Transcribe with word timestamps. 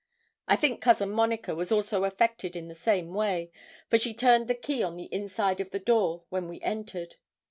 I 0.47 0.55
think 0.55 0.81
Cousin 0.81 1.11
Monica 1.11 1.53
was 1.53 1.71
also 1.71 2.05
affected 2.05 2.55
in 2.55 2.67
the 2.69 2.73
same 2.73 3.13
way, 3.13 3.51
for 3.87 3.99
she 3.99 4.15
turned 4.15 4.47
the 4.47 4.55
key 4.55 4.81
on 4.81 4.95
the 4.95 5.13
inside 5.13 5.61
of 5.61 5.69
the 5.69 5.77
door 5.77 6.23
when 6.29 6.47
we 6.47 6.59
entered. 6.61 7.17